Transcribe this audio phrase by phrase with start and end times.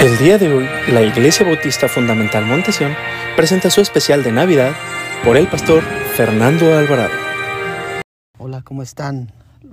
[0.00, 2.94] El día de hoy, la Iglesia Bautista Fundamental Montesión
[3.34, 4.72] presenta su especial de Navidad
[5.24, 5.82] por el pastor
[6.14, 7.12] Fernando Alvarado.
[8.38, 9.32] Hola, ¿cómo están?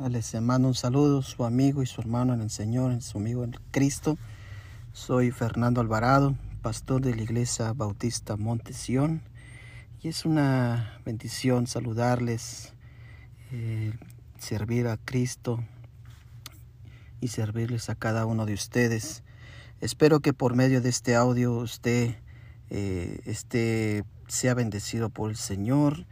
[0.09, 3.55] Les mando un saludo, su amigo y su hermano en el Señor, su amigo en
[3.69, 4.17] Cristo.
[4.93, 9.21] Soy Fernando Alvarado, pastor de la Iglesia Bautista Montesión.
[10.01, 12.73] Y es una bendición saludarles,
[13.51, 13.93] eh,
[14.39, 15.63] servir a Cristo
[17.21, 19.21] y servirles a cada uno de ustedes.
[19.81, 22.15] Espero que por medio de este audio usted
[22.69, 26.05] eh, esté, sea bendecido por el Señor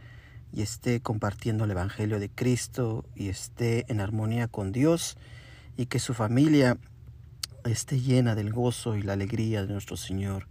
[0.52, 5.16] y esté compartiendo el Evangelio de Cristo y esté en armonía con Dios
[5.76, 6.76] y que su familia
[7.64, 10.46] esté llena del gozo y la alegría de nuestro Señor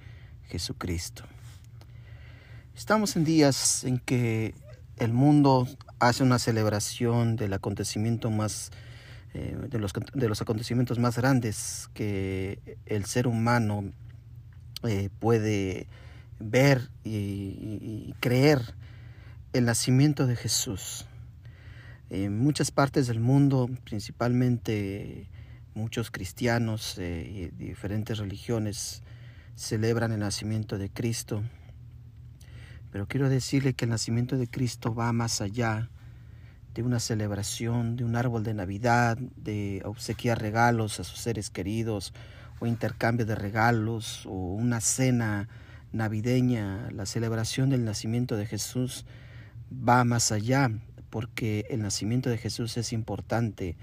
[0.45, 1.23] Jesucristo.
[2.76, 4.55] Estamos en días en que
[4.98, 5.68] el mundo
[5.99, 8.71] hace una celebración del acontecimiento más
[9.34, 13.91] eh, de, los, de, los, acontecimientos más grandes que el ser humano
[14.84, 15.88] eh, puede
[16.40, 18.60] ver y, creer
[19.54, 21.05] el nacimiento de Jesús.
[22.10, 25.30] En muchas partes del mundo, principalmente
[25.74, 29.02] muchos cristianos eh, y diferentes religiones
[29.55, 31.44] celebran el nacimiento de Cristo.
[32.91, 35.90] Pero quiero decirle que el nacimiento de Cristo va más allá
[36.74, 42.13] de una celebración, de un árbol de Navidad, de obsequiar regalos a sus seres queridos
[42.60, 45.49] o intercambio de regalos o una cena
[45.91, 46.90] navideña.
[46.91, 49.05] La celebración del nacimiento de Jesús
[49.71, 50.71] va más allá
[51.10, 53.77] porque el nacimiento de Jesús es importante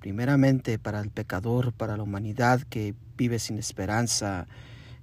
[0.00, 4.46] primeramente para el pecador, para la humanidad que vive sin esperanza,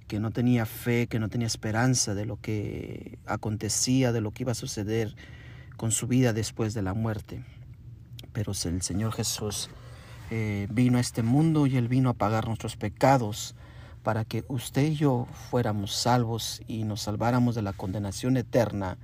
[0.08, 4.44] que no tenía fe, que no tenía esperanza de lo que acontecía, de lo que
[4.44, 5.14] iba a suceder
[5.76, 7.44] con su vida después de la muerte.
[8.32, 9.70] Pero el Señor Jesús
[10.30, 13.54] eh, vino a este mundo y Él vino a pagar nuestros pecados
[14.02, 18.98] para que usted y yo fuéramos salvos y nos salváramos de la condenación eterna,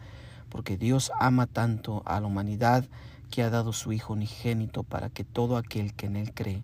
[0.48, 2.84] porque Dios ama tanto a la humanidad
[3.30, 6.62] que ha dado su Hijo unigénito para que todo aquel que en Él cree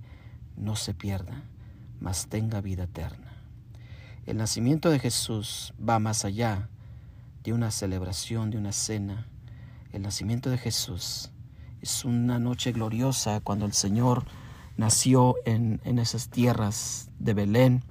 [0.56, 1.42] no se pierda,
[2.00, 3.32] mas tenga vida eterna.
[4.26, 6.68] El nacimiento de Jesús va más allá
[7.42, 9.26] de una celebración, de una cena,
[9.92, 11.30] el nacimiento de Jesús
[11.80, 14.24] es una noche gloriosa cuando el Señor
[14.76, 17.84] nació en, esas tierras de Belén,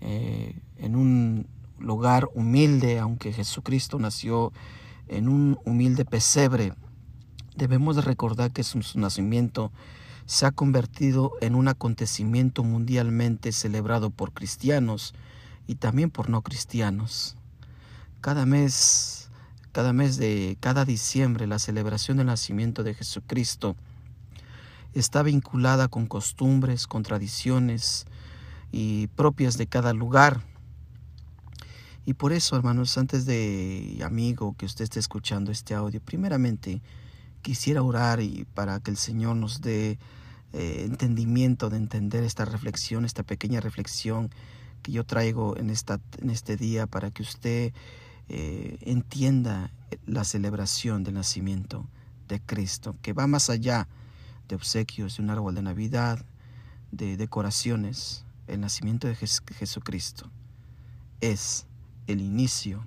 [0.00, 1.46] eh, en un
[1.78, 4.52] lugar humilde, aunque Jesucristo nació
[5.08, 6.72] en un humilde pesebre.
[7.56, 9.72] Debemos de recordar que su nacimiento
[10.26, 15.14] se ha convertido en un acontecimiento mundialmente celebrado por cristianos
[15.66, 17.36] y también por no cristianos.
[18.20, 19.17] Cada mes
[19.78, 23.76] cada mes de cada diciembre la celebración del nacimiento de Jesucristo
[24.92, 28.04] está vinculada con costumbres, con tradiciones
[28.72, 30.42] y propias de cada lugar.
[32.04, 36.82] Y por eso, hermanos, antes de amigo que usted esté escuchando este audio, primeramente
[37.42, 39.96] quisiera orar y para que el Señor nos dé
[40.54, 44.30] eh, entendimiento de entender esta reflexión, esta pequeña reflexión
[44.82, 47.72] que yo traigo en, esta, en este día para que usted
[48.28, 49.70] eh, entienda
[50.06, 51.86] la celebración del nacimiento
[52.28, 53.88] de Cristo, que va más allá
[54.48, 56.24] de obsequios, de un árbol de Navidad,
[56.92, 58.24] de decoraciones.
[58.46, 60.30] El nacimiento de Jesucristo
[61.20, 61.66] es
[62.06, 62.84] el inicio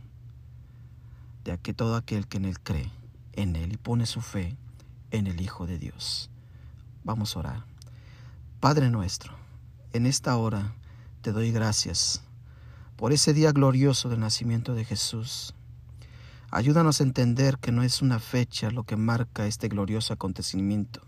[1.44, 2.92] de que todo aquel que en Él cree,
[3.34, 4.56] en Él y pone su fe
[5.12, 6.30] en el Hijo de Dios.
[7.04, 7.66] Vamos a orar.
[8.60, 9.34] Padre nuestro,
[9.94, 10.74] en esta hora
[11.22, 12.24] te doy gracias
[13.02, 15.56] por ese día glorioso del nacimiento de Jesús.
[16.52, 21.02] Ayúdanos a entender que no es una fecha lo que marca este glorioso acontecimiento,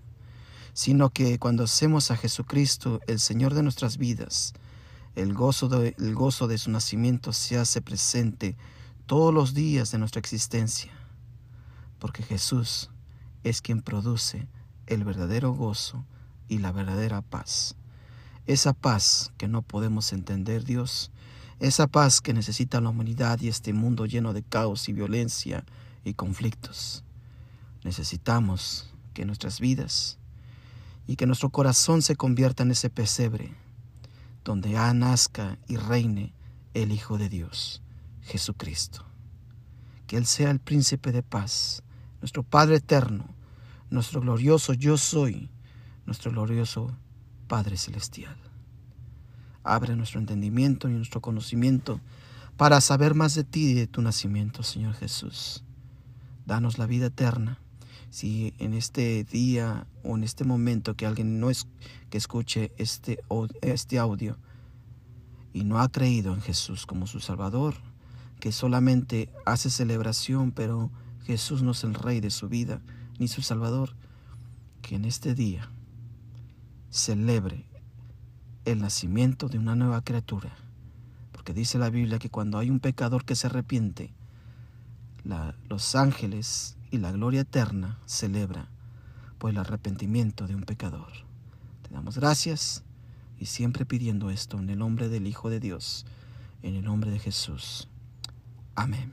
[0.73, 4.53] sino que cuando hacemos a Jesucristo el Señor de nuestras vidas,
[5.15, 8.57] el gozo de, el gozo de su nacimiento se hace presente
[9.05, 10.93] todos los días de nuestra existencia,
[11.99, 12.89] porque Jesús
[13.43, 14.47] es quien produce
[14.87, 16.03] el verdadero gozo
[16.47, 17.75] y la verdadera paz.
[18.47, 21.11] Esa paz que no podemos entender, Dios,
[21.63, 25.63] esa paz que necesita la humanidad y este mundo lleno de caos y violencia
[26.03, 27.05] y conflictos.
[27.85, 30.17] Necesitamos que nuestras vidas
[31.07, 33.55] y que nuestro corazón se convierta en ese pesebre
[34.43, 36.33] donde nazca y reine
[36.73, 37.81] el Hijo de Dios,
[38.23, 39.05] Jesucristo.
[40.05, 41.81] Que Él sea el príncipe de paz,
[42.19, 43.25] nuestro Padre eterno,
[43.89, 45.49] nuestro glorioso yo soy,
[46.05, 46.93] nuestro glorioso
[47.47, 48.35] Padre celestial.
[49.63, 51.99] Abre nuestro entendimiento y nuestro conocimiento
[52.57, 55.63] para saber más de ti y de tu nacimiento, Señor Jesús.
[56.45, 57.59] Danos la vida eterna.
[58.09, 61.67] Si en este día o en este momento que alguien no es
[62.11, 63.19] que escuche este,
[63.61, 64.37] este audio
[65.51, 67.75] y no ha creído en Jesús como su Salvador,
[68.39, 70.91] que solamente hace celebración, pero
[71.23, 72.81] Jesús no es el Rey de su vida
[73.17, 73.95] ni su Salvador,
[74.81, 75.71] que en este día
[76.89, 77.65] celebre
[78.65, 80.55] el nacimiento de una nueva criatura.
[81.31, 84.13] Porque dice la Biblia que cuando hay un pecador que se arrepiente,
[85.69, 88.67] los ángeles y la gloria eterna celebra
[89.37, 91.11] por el arrepentimiento de un pecador.
[91.81, 92.83] Te damos gracias
[93.39, 96.05] y siempre pidiendo esto en el nombre del Hijo de Dios,
[96.61, 97.89] en el nombre de Jesús.
[98.75, 99.11] Amén.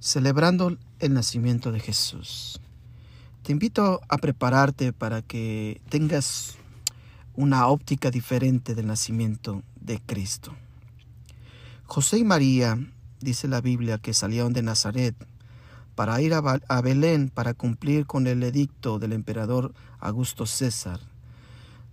[0.00, 2.60] Celebrando el nacimiento de Jesús.
[3.42, 6.56] Te invito a prepararte para que tengas
[7.34, 10.54] una óptica diferente del nacimiento de Cristo.
[11.86, 12.78] José y María,
[13.20, 15.14] dice la Biblia, que salieron de Nazaret
[15.94, 21.00] para ir a Belén para cumplir con el edicto del emperador Augusto César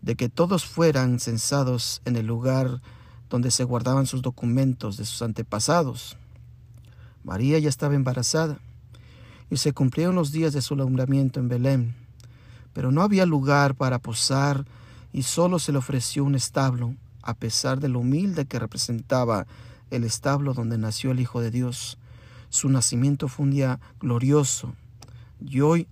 [0.01, 2.81] de que todos fueran censados en el lugar
[3.29, 6.17] donde se guardaban sus documentos de sus antepasados.
[7.23, 8.59] María ya estaba embarazada
[9.49, 11.95] y se cumplieron los días de su alumbramiento en Belén,
[12.73, 14.65] pero no había lugar para posar
[15.13, 19.45] y solo se le ofreció un establo, a pesar de lo humilde que representaba
[19.89, 21.97] el establo donde nació el Hijo de Dios.
[22.49, 24.73] Su nacimiento fue un día glorioso
[25.39, 25.87] y hoy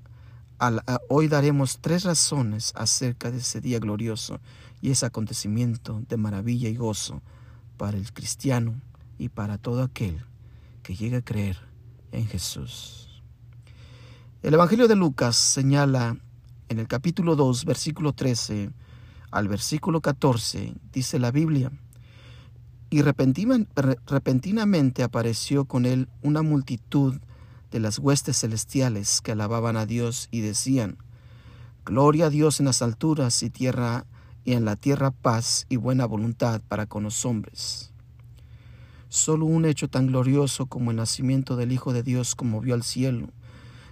[1.08, 4.42] hoy daremos tres razones acerca de ese día glorioso
[4.82, 7.22] y ese acontecimiento de maravilla y gozo
[7.78, 8.76] para el cristiano
[9.18, 10.20] y para todo aquel
[10.84, 11.58] que llegue a creer
[12.12, 13.22] en Jesús.
[14.44, 16.18] El Evangelio de Lucas señala
[16.68, 18.72] en el capítulo 2, versículo 13
[19.32, 21.72] al versículo 14, dice la Biblia,
[22.90, 27.20] y repentinamente apareció con él una multitud
[27.72, 30.98] de las huestes celestiales que alababan a Dios y decían,
[31.86, 34.06] Gloria a Dios en las alturas y tierra
[34.44, 37.92] y en la tierra paz y buena voluntad para con los hombres.
[39.08, 43.30] Solo un hecho tan glorioso como el nacimiento del Hijo de Dios conmovió al cielo,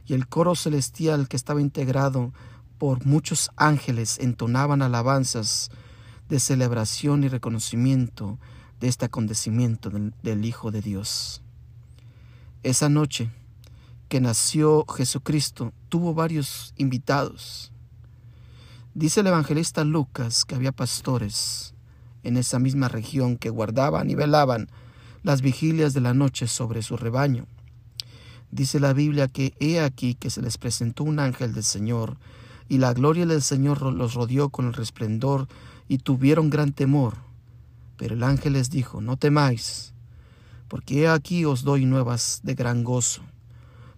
[0.06, 2.34] y el coro celestial que estaba integrado
[2.78, 5.70] por muchos ángeles entonaban alabanzas
[6.30, 8.38] de celebración y reconocimiento
[8.80, 11.42] de este acontecimiento del, del Hijo de Dios.
[12.64, 13.30] Esa noche,
[14.08, 17.72] que nació Jesucristo tuvo varios invitados.
[18.94, 21.74] Dice el evangelista Lucas que había pastores
[22.24, 24.70] en esa misma región que guardaban y velaban
[25.24, 27.46] las vigilias de la noche sobre su rebaño.
[28.50, 32.18] Dice la Biblia que he aquí que se les presentó un ángel del Señor,
[32.70, 35.48] y la gloria del Señor los rodeó con el resplendor,
[35.88, 37.16] y tuvieron gran temor.
[37.98, 39.94] Pero el ángel les dijo, no temáis,
[40.68, 43.24] porque he aquí os doy nuevas de gran gozo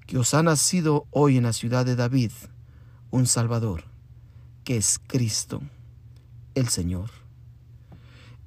[0.09, 2.31] que os ha nacido hoy en la ciudad de David
[3.11, 3.83] un Salvador,
[4.63, 5.61] que es Cristo,
[6.55, 7.11] el Señor.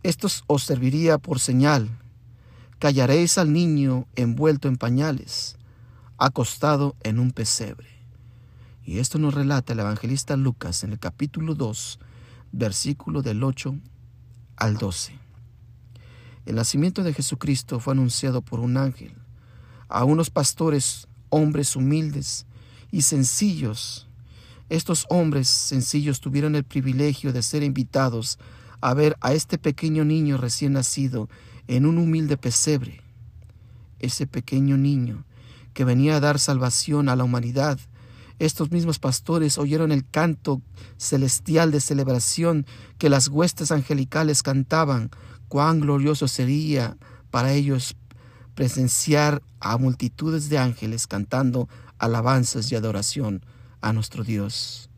[0.02, 1.88] Esto os serviría por señal.
[2.80, 5.56] Callaréis al niño envuelto en pañales,
[6.18, 8.01] acostado en un pesebre.
[8.84, 12.00] Y esto nos relata el evangelista Lucas en el capítulo 2,
[12.50, 13.76] versículo del 8
[14.56, 15.18] al 12.
[16.46, 19.14] El nacimiento de Jesucristo fue anunciado por un ángel
[19.88, 22.46] a unos pastores hombres humildes
[22.90, 24.08] y sencillos.
[24.68, 28.38] Estos hombres sencillos tuvieron el privilegio de ser invitados
[28.80, 31.28] a ver a este pequeño niño recién nacido
[31.68, 33.00] en un humilde pesebre.
[34.00, 35.24] Ese pequeño niño
[35.72, 37.78] que venía a dar salvación a la humanidad.
[38.42, 40.62] Estos mismos pastores oyeron el canto
[40.96, 42.66] celestial de celebración
[42.98, 45.12] que las huestes angelicales cantaban.
[45.46, 46.96] Cuán glorioso sería
[47.30, 47.94] para ellos
[48.56, 51.68] presenciar a multitudes de ángeles cantando
[51.98, 53.46] alabanzas y adoración
[53.80, 54.90] a nuestro Dios.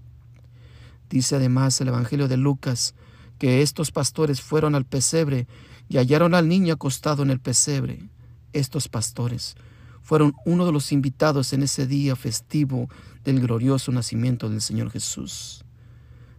[1.11, 2.95] Dice además el Evangelio de Lucas
[3.39, 5.47] que estos pastores fueron al pesebre
[5.91, 8.09] y hallaron al niño acostado en el pesebre.
[8.55, 9.55] Estos pastores
[10.03, 12.89] fueron uno de los invitados en ese día festivo
[13.25, 15.65] del glorioso nacimiento del Señor Jesús.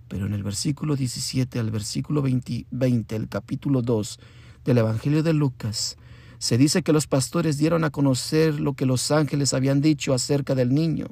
[0.08, 4.20] Pero en el versículo 17 al versículo 20, 20 el capítulo 2
[4.63, 5.98] del Evangelio de Lucas,
[6.38, 10.54] se dice que los pastores dieron a conocer lo que los ángeles habían dicho acerca
[10.54, 11.08] del niño.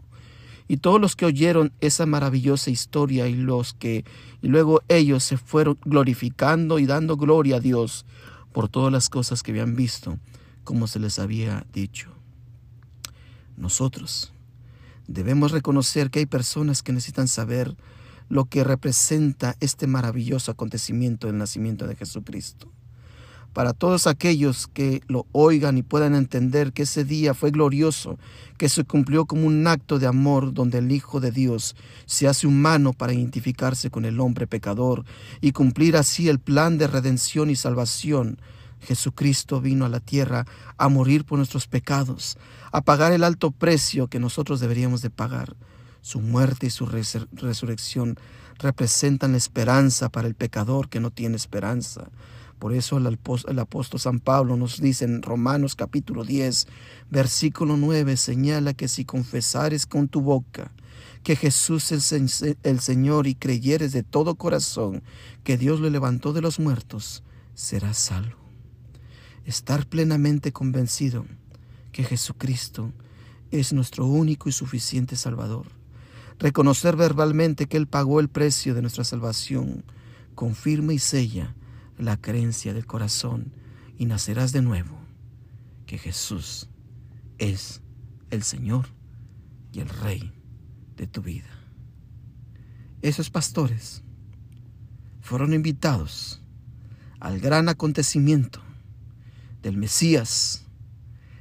[0.67, 4.05] Y todos los que oyeron esa maravillosa historia y los que
[4.41, 8.05] y luego ellos se fueron glorificando y dando gloria a Dios
[8.51, 10.19] por todas las cosas que habían visto,
[10.63, 12.11] como se les había dicho.
[13.57, 14.31] Nosotros
[15.07, 17.75] debemos reconocer que hay personas que necesitan saber
[18.29, 22.71] lo que representa este maravilloso acontecimiento del nacimiento de Jesucristo
[23.53, 28.17] para todos aquellos que lo oigan y puedan entender que ese día fue glorioso,
[28.57, 32.47] que se cumplió como un acto de amor donde el Hijo de Dios se hace
[32.47, 35.05] humano para identificarse con el hombre pecador
[35.39, 38.39] y cumplir así el plan de redención y salvación.
[38.83, 40.45] Jesucristo vino a la tierra
[40.77, 42.37] a morir por nuestros pecados,
[42.71, 45.55] a pagar el alto precio que nosotros deberíamos de pagar.
[46.01, 48.17] Su muerte y su resurrección
[48.59, 52.09] representan la esperanza para el pecador que no tiene esperanza.
[52.59, 56.67] Por eso el, apóstol San Pablo nos dice en Romanos capítulo 10,
[57.09, 60.71] versículo 9, señala que si confesares con tu boca
[61.23, 65.03] que Jesús es el Señor y creyeres de todo corazón
[65.43, 67.23] que Dios lo levantó de los muertos,
[67.53, 68.42] serás salvo.
[69.45, 71.25] Estar plenamente convencido
[71.91, 72.91] que Jesucristo
[73.51, 75.67] es nuestro único y suficiente Salvador.
[76.39, 79.83] Reconocer verbalmente que Él pagó el precio de nuestra salvación
[80.33, 81.53] confirma y sella
[81.97, 83.53] la creencia del corazón
[83.97, 84.97] y nacerás de nuevo,
[85.85, 86.69] que Jesús
[87.37, 87.81] es
[88.31, 88.87] el Señor
[89.71, 90.33] y el Rey
[90.95, 91.49] de tu vida.
[93.03, 94.01] Esos pastores
[95.21, 96.41] fueron invitados
[97.19, 98.62] al gran acontecimiento
[99.63, 100.65] del Mesías,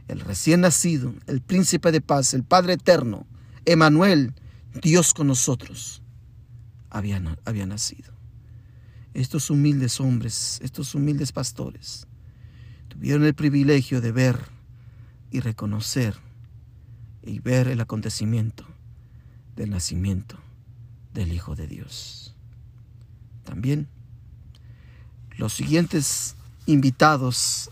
[0.08, 3.26] el recién nacido, el príncipe de paz, el Padre eterno,
[3.66, 4.32] Emanuel,
[4.80, 6.02] Dios con nosotros,
[6.88, 8.12] había, había nacido
[9.14, 12.06] estos humildes hombres, estos humildes pastores,
[12.88, 14.38] tuvieron el privilegio de ver
[15.30, 16.14] y reconocer
[17.22, 18.66] y ver el acontecimiento
[19.56, 20.38] del nacimiento
[21.12, 22.34] del Hijo de Dios.
[23.44, 23.88] También
[25.36, 26.36] los siguientes
[26.66, 27.70] invitados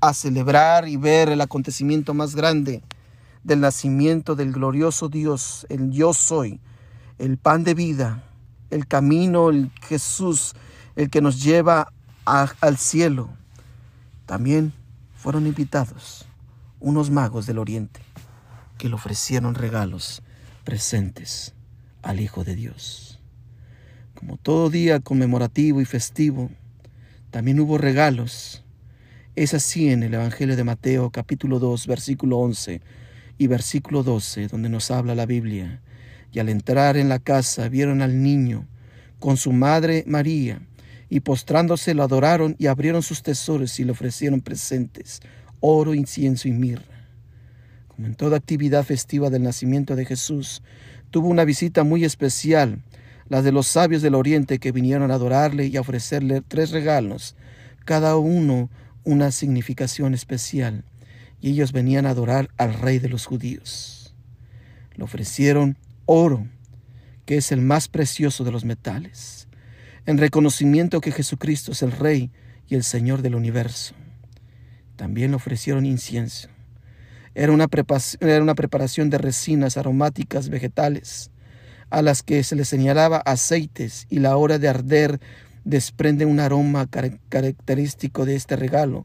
[0.00, 2.82] a celebrar y ver el acontecimiento más grande
[3.44, 6.60] del nacimiento del glorioso Dios, el yo soy,
[7.18, 8.24] el pan de vida,
[8.70, 10.54] el camino, el Jesús,
[10.96, 11.92] el que nos lleva
[12.24, 13.30] al cielo.
[14.26, 14.72] También
[15.14, 16.26] fueron invitados
[16.80, 18.00] unos magos del oriente
[18.78, 20.22] que le ofrecieron regalos,
[20.64, 21.54] presentes
[22.02, 23.20] al Hijo de Dios.
[24.14, 26.50] Como todo día conmemorativo y festivo,
[27.30, 28.64] también hubo regalos.
[29.36, 32.80] Es así en el Evangelio de Mateo capítulo 2, versículo 11
[33.36, 35.82] y versículo 12, donde nos habla la Biblia
[36.32, 38.66] y al entrar en la casa vieron al niño
[39.18, 40.62] con su madre María,
[41.10, 45.20] y postrándose lo adoraron y abrieron sus tesoros y le ofrecieron presentes,
[45.60, 47.06] oro, incienso y mirra.
[47.88, 50.62] Como en toda actividad festiva del nacimiento de Jesús,
[51.10, 52.82] tuvo una visita muy especial,
[53.28, 57.36] la de los sabios del oriente que vinieron a adorarle y a ofrecerle tres regalos,
[57.84, 58.70] cada uno
[59.06, 60.84] una significación especial,
[61.40, 64.14] y ellos venían a adorar al rey de los judíos.
[64.94, 66.46] Le ofrecieron oro,
[67.24, 69.48] que es el más precioso de los metales,
[70.06, 72.30] en reconocimiento que Jesucristo es el Rey
[72.68, 73.94] y el Señor del universo.
[74.96, 76.48] También le ofrecieron incienso.
[77.34, 77.66] Era una,
[78.20, 81.30] era una preparación de resinas aromáticas vegetales,
[81.90, 85.20] a las que se le señalaba aceites y la hora de arder
[85.66, 89.04] desprende un aroma característico de este regalo,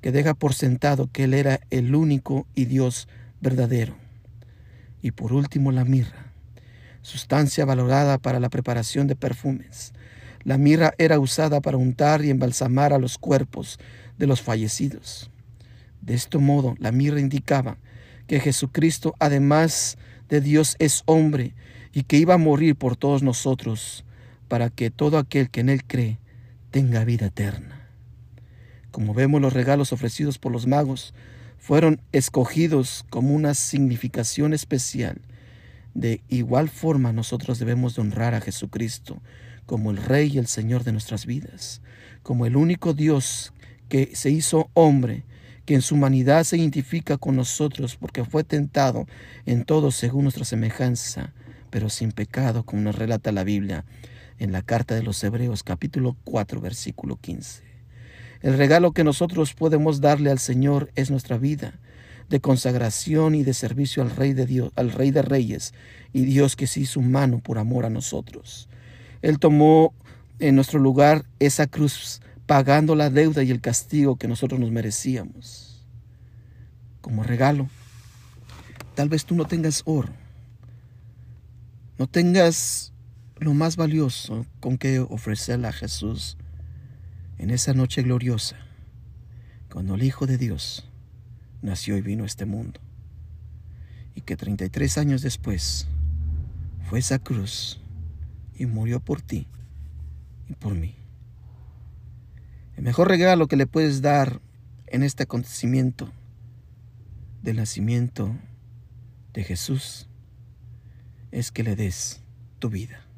[0.00, 3.06] que deja por sentado que Él era el único y Dios
[3.40, 3.94] verdadero.
[5.02, 6.32] Y por último la mirra,
[7.02, 9.92] sustancia valorada para la preparación de perfumes.
[10.42, 13.78] La mirra era usada para untar y embalsamar a los cuerpos
[14.18, 15.30] de los fallecidos.
[16.00, 17.78] De este modo, la mirra indicaba
[18.26, 19.96] que Jesucristo, además
[20.28, 21.54] de Dios, es hombre
[21.92, 24.04] y que iba a morir por todos nosotros,
[24.50, 26.18] para que todo aquel que en Él cree
[26.70, 27.88] tenga vida eterna.
[28.90, 31.14] Como vemos, los regalos ofrecidos por los magos
[31.56, 35.22] fueron escogidos como una significación especial
[35.94, 39.22] de igual forma nosotros debemos de honrar a Jesucristo
[39.66, 41.80] como el Rey y el Señor de nuestras vidas,
[42.24, 43.52] como el único Dios
[43.88, 45.24] que se hizo hombre,
[45.64, 49.06] que en su humanidad se identifica con nosotros porque fue tentado
[49.46, 51.32] en todo según nuestra semejanza,
[51.70, 53.84] pero sin pecado, como nos relata la Biblia
[54.40, 57.62] en la carta de los Hebreos capítulo 4 versículo 15.
[58.40, 61.74] El regalo que nosotros podemos darle al Señor es nuestra vida,
[62.30, 65.74] de consagración y de servicio al Rey de Dios, al Rey de Reyes
[66.14, 68.68] y Dios que se hizo humano por amor a nosotros.
[69.20, 69.92] Él tomó
[70.38, 75.84] en nuestro lugar esa cruz, pagando la deuda y el castigo que nosotros nos merecíamos.
[77.02, 77.68] Como regalo,
[78.94, 80.08] tal vez tú no tengas oro,
[81.98, 82.89] no tengas
[83.40, 86.36] lo más valioso con que ofrecerle a Jesús
[87.38, 88.56] en esa noche gloriosa,
[89.72, 90.86] cuando el Hijo de Dios
[91.62, 92.80] nació y vino a este mundo.
[94.14, 95.88] Y que 33 años después
[96.90, 97.80] fue esa cruz
[98.54, 99.46] y murió por ti
[100.46, 100.96] y por mí.
[102.76, 104.42] El mejor regalo que le puedes dar
[104.86, 106.12] en este acontecimiento
[107.42, 108.36] del nacimiento
[109.32, 110.08] de Jesús
[111.30, 112.20] es que le des
[112.58, 113.09] tu vida.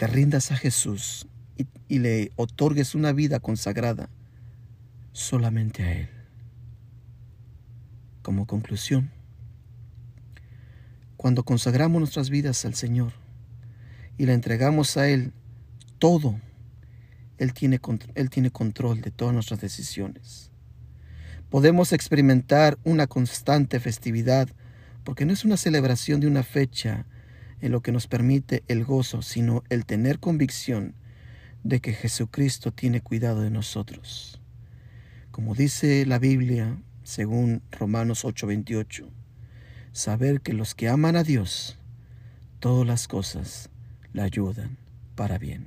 [0.00, 1.28] Te rindas a Jesús
[1.88, 4.08] y, le otorgues una vida consagrada
[5.12, 6.08] solamente a Él.
[8.22, 9.10] Como conclusión,
[11.18, 13.12] cuando consagramos nuestras vidas al Señor
[14.16, 15.34] y le entregamos a Él
[15.98, 16.40] todo,
[17.36, 17.78] Él tiene,
[18.14, 20.50] Él tiene control de todas nuestras decisiones.
[21.50, 24.48] Podemos experimentar una constante festividad
[25.04, 27.04] porque no es una celebración de una fecha
[27.60, 30.94] en lo que nos permite el gozo, sino el tener convicción
[31.62, 34.40] de que Jesucristo tiene cuidado de nosotros.
[35.30, 39.08] Como dice la Biblia, según Romanos 8:28,
[39.92, 41.78] saber que los que aman a Dios,
[42.60, 43.70] todas las cosas
[44.12, 44.78] le ayudan
[45.14, 45.66] para bien.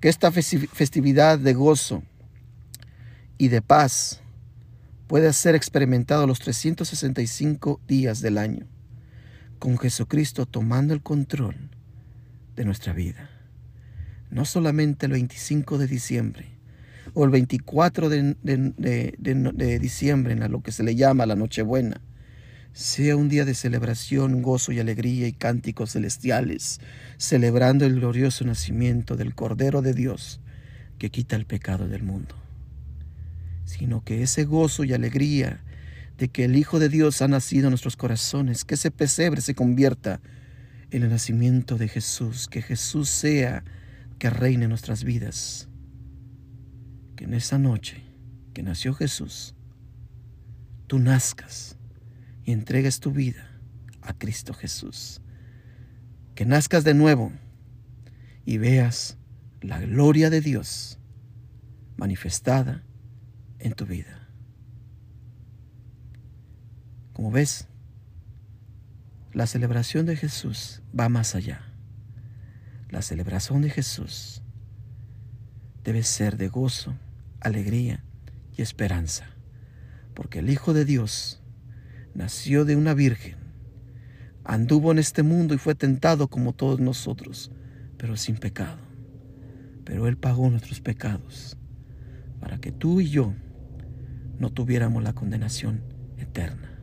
[0.00, 2.02] Que esta festividad de gozo
[3.38, 4.20] y de paz
[5.06, 8.66] pueda ser experimentado los 365 días del año,
[9.58, 11.70] con Jesucristo tomando el control
[12.54, 13.30] de nuestra vida.
[14.30, 16.56] No solamente el 25 de diciembre,
[17.14, 22.00] o el 24 de, diciembre, en lo que se le llama la Nochebuena,
[22.72, 26.80] sea un día de celebración, gozo y alegría y cánticos celestiales,
[27.16, 30.40] celebrando el glorioso nacimiento del Cordero de Dios
[30.98, 32.34] que quita el pecado del mundo,
[33.64, 35.60] sino que ese gozo y alegría
[36.18, 39.54] de que el Hijo de Dios ha nacido en nuestros corazones, que ese pesebre se
[39.54, 40.20] convierta
[40.90, 43.64] en el nacimiento de Jesús, que Jesús sea
[44.18, 45.68] que reine en nuestras vidas
[47.16, 48.02] que en esa noche
[48.52, 49.54] que nació Jesús,
[50.86, 51.76] tú nazcas
[52.44, 53.50] y entregues tu vida
[54.02, 55.20] a Cristo Jesús.
[56.34, 57.32] Que nazcas de nuevo
[58.44, 59.16] y veas
[59.62, 60.98] la gloria de Dios
[61.96, 62.84] manifestada
[63.58, 64.25] en tu vida.
[67.16, 67.66] Como ves,
[69.32, 71.62] la celebración de Jesús va más allá.
[72.90, 74.42] La celebración de Jesús
[75.82, 76.94] debe ser de gozo,
[77.40, 78.04] alegría
[78.54, 79.30] y esperanza,
[80.12, 81.40] porque el Hijo de Dios
[82.12, 83.38] nació de una virgen,
[84.44, 87.50] anduvo en este mundo y fue tentado como todos nosotros,
[87.96, 88.82] pero sin pecado.
[89.86, 91.56] Pero Él pagó nuestros pecados
[92.40, 93.32] para que tú y yo
[94.38, 95.80] no tuviéramos la condenación
[96.18, 96.75] eterna.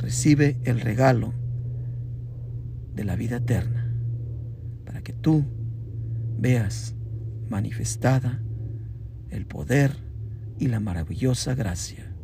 [0.00, 1.34] Recibe el regalo
[2.94, 3.86] de la vida eterna
[4.86, 5.44] para que tú
[6.38, 6.94] veas
[7.50, 8.40] manifestada
[9.28, 9.94] el poder
[10.58, 12.14] y la maravillosa gracia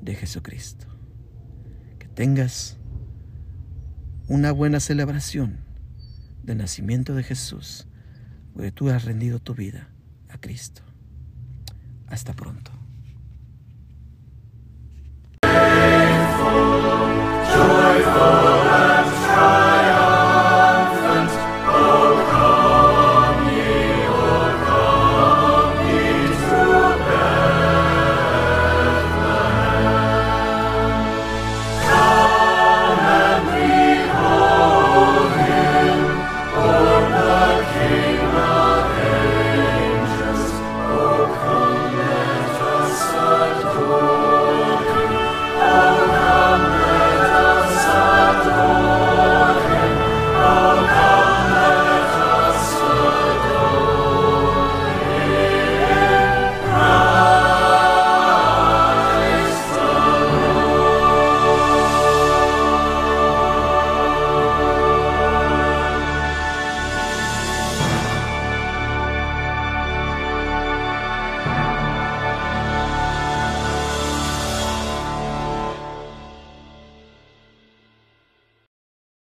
[0.00, 0.86] de Jesucristo.
[1.98, 2.78] Que tengas
[4.28, 5.58] una buena celebración
[6.44, 7.88] del nacimiento de Jesús,
[8.52, 9.90] porque tú has rendido tu vida
[10.28, 10.82] a Cristo.
[12.06, 12.77] Hasta pronto.